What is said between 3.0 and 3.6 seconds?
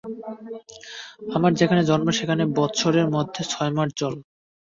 মধ্যে